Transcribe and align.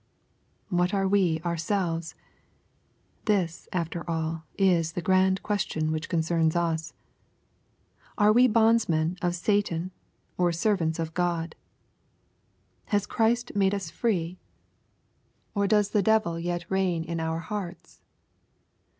What 0.69 0.95
are 0.95 1.07
we 1.07 1.39
ourselves? 1.41 2.15
This, 3.25 3.67
after 3.71 4.03
all, 4.09 4.45
is 4.57 4.93
the 4.93 5.01
grand 5.03 5.43
question 5.43 5.91
which 5.91 6.09
concerns 6.09 6.55
us. 6.55 6.95
Are 8.17 8.33
we 8.33 8.47
bondsmen 8.47 9.15
of 9.21 9.35
Satan 9.35 9.91
or 10.39 10.51
servants 10.51 10.97
of 10.97 11.13
God? 11.13 11.53
Has 12.85 13.05
Christ 13.05 13.55
made 13.55 13.75
us 13.75 13.91
free, 13.91 14.39
or 15.53 15.67
does 15.67 15.93
LUKE, 15.93 16.03
CHAP, 16.05 16.23
VIII. 16.23 16.33
271 16.41 16.41
she 16.41 16.47
devil 16.47 16.57
yet 16.57 16.71
reign 16.71 17.03
in 17.03 17.19
our 17.19 17.37
hearts 17.41 18.01